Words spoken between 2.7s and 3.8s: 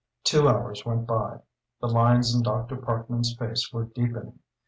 Parkman's face